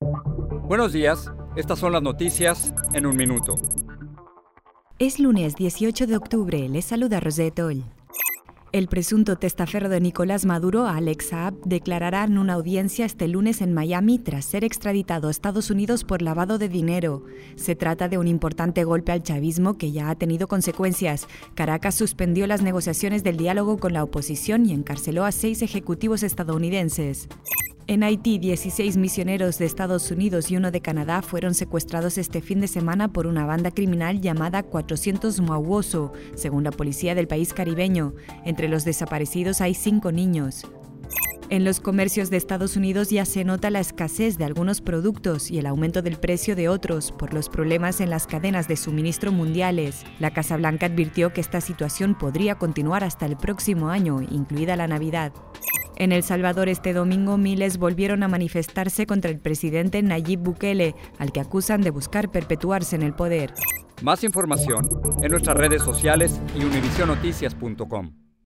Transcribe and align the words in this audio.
Buenos 0.00 0.92
días, 0.92 1.32
estas 1.56 1.78
son 1.78 1.92
las 1.92 2.02
noticias 2.02 2.74
en 2.92 3.06
un 3.06 3.16
minuto. 3.16 3.54
Es 4.98 5.18
lunes 5.18 5.56
18 5.56 6.06
de 6.06 6.16
octubre, 6.16 6.68
les 6.68 6.84
saluda 6.84 7.18
Rosette 7.18 7.60
Oll. 7.60 7.84
El 8.72 8.88
presunto 8.88 9.36
testaferro 9.36 9.88
de 9.88 10.00
Nicolás 10.00 10.44
Maduro, 10.44 10.86
Alex 10.86 11.28
Saab, 11.28 11.54
declarará 11.64 12.24
en 12.24 12.36
una 12.36 12.54
audiencia 12.54 13.06
este 13.06 13.26
lunes 13.26 13.62
en 13.62 13.72
Miami 13.72 14.18
tras 14.18 14.44
ser 14.44 14.64
extraditado 14.64 15.28
a 15.28 15.30
Estados 15.30 15.70
Unidos 15.70 16.04
por 16.04 16.20
lavado 16.20 16.58
de 16.58 16.68
dinero. 16.68 17.24
Se 17.54 17.74
trata 17.74 18.08
de 18.08 18.18
un 18.18 18.28
importante 18.28 18.84
golpe 18.84 19.12
al 19.12 19.22
chavismo 19.22 19.78
que 19.78 19.92
ya 19.92 20.10
ha 20.10 20.14
tenido 20.14 20.46
consecuencias. 20.46 21.26
Caracas 21.54 21.94
suspendió 21.94 22.46
las 22.46 22.60
negociaciones 22.60 23.24
del 23.24 23.38
diálogo 23.38 23.78
con 23.78 23.94
la 23.94 24.02
oposición 24.02 24.66
y 24.66 24.74
encarceló 24.74 25.24
a 25.24 25.32
seis 25.32 25.62
ejecutivos 25.62 26.22
estadounidenses. 26.22 27.28
En 27.88 28.02
Haití, 28.02 28.38
16 28.38 28.96
misioneros 28.96 29.58
de 29.58 29.64
Estados 29.64 30.10
Unidos 30.10 30.50
y 30.50 30.56
uno 30.56 30.72
de 30.72 30.80
Canadá 30.80 31.22
fueron 31.22 31.54
secuestrados 31.54 32.18
este 32.18 32.40
fin 32.40 32.60
de 32.60 32.66
semana 32.66 33.12
por 33.12 33.28
una 33.28 33.46
banda 33.46 33.70
criminal 33.70 34.20
llamada 34.20 34.64
400 34.64 35.40
Mauoso, 35.40 36.12
según 36.34 36.64
la 36.64 36.72
policía 36.72 37.14
del 37.14 37.28
país 37.28 37.54
caribeño. 37.54 38.14
Entre 38.44 38.68
los 38.68 38.84
desaparecidos 38.84 39.60
hay 39.60 39.74
cinco 39.74 40.10
niños. 40.10 40.66
En 41.48 41.64
los 41.64 41.78
comercios 41.78 42.28
de 42.28 42.38
Estados 42.38 42.76
Unidos 42.76 43.10
ya 43.10 43.24
se 43.24 43.44
nota 43.44 43.70
la 43.70 43.78
escasez 43.78 44.36
de 44.36 44.44
algunos 44.44 44.80
productos 44.80 45.52
y 45.52 45.60
el 45.60 45.66
aumento 45.66 46.02
del 46.02 46.18
precio 46.18 46.56
de 46.56 46.68
otros 46.68 47.12
por 47.12 47.32
los 47.32 47.48
problemas 47.48 48.00
en 48.00 48.10
las 48.10 48.26
cadenas 48.26 48.66
de 48.66 48.76
suministro 48.76 49.30
mundiales. 49.30 50.02
La 50.18 50.32
Casa 50.32 50.56
Blanca 50.56 50.86
advirtió 50.86 51.32
que 51.32 51.40
esta 51.40 51.60
situación 51.60 52.18
podría 52.18 52.56
continuar 52.56 53.04
hasta 53.04 53.26
el 53.26 53.36
próximo 53.36 53.90
año, 53.90 54.22
incluida 54.22 54.74
la 54.74 54.88
Navidad. 54.88 55.32
En 55.96 56.12
El 56.12 56.22
Salvador 56.22 56.68
este 56.68 56.92
domingo 56.92 57.38
miles 57.38 57.78
volvieron 57.78 58.22
a 58.22 58.28
manifestarse 58.28 59.06
contra 59.06 59.30
el 59.30 59.38
presidente 59.38 60.02
Nayib 60.02 60.40
Bukele, 60.40 60.94
al 61.18 61.32
que 61.32 61.40
acusan 61.40 61.80
de 61.80 61.90
buscar 61.90 62.30
perpetuarse 62.30 62.96
en 62.96 63.02
el 63.02 63.14
poder. 63.14 63.54
Más 64.02 64.22
información 64.22 64.88
en 65.22 65.30
nuestras 65.30 65.56
redes 65.56 65.82
sociales 65.82 66.38
y 66.54 66.64
univisionoticias.com. 66.64 68.25